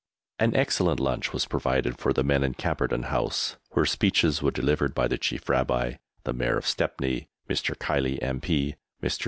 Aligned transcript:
An 0.39 0.55
excellent 0.55 0.99
lunch 0.99 1.31
was 1.31 1.45
provided 1.45 1.99
for 1.99 2.11
the 2.11 2.23
men 2.23 2.43
in 2.43 2.55
Camperdown 2.55 3.03
House, 3.03 3.57
where 3.73 3.85
speeches 3.85 4.41
were 4.41 4.49
delivered 4.49 4.95
by 4.95 5.07
the 5.07 5.19
Chief 5.19 5.47
Rabbi, 5.47 5.97
the 6.23 6.33
Mayor 6.33 6.57
of 6.57 6.65
Stepney, 6.65 7.29
Mr. 7.47 7.75
Kiley, 7.77 8.17
M.P., 8.19 8.77
Mr. 9.03 9.19